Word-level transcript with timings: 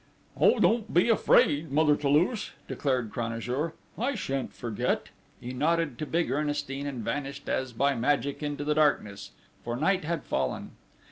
"Oh, 0.35 0.57
don't 0.59 0.91
be 0.91 1.09
afraid, 1.09 1.71
Mother 1.71 1.95
Toulouche," 1.95 2.53
declared 2.67 3.11
Cranajour, 3.11 3.73
"I 3.99 4.15
shan't 4.15 4.51
forget!" 4.51 5.09
He 5.39 5.53
nodded 5.53 5.99
to 5.99 6.07
big 6.07 6.31
Ernestine, 6.31 6.87
and 6.87 7.03
vanished 7.05 7.47
as 7.47 7.71
by 7.71 7.93
magic 7.93 8.41
into 8.41 8.63
the 8.63 8.73
darkness, 8.73 9.29
for 9.63 9.75
night 9.75 10.03
had 10.03 10.23
fallen. 10.23 10.71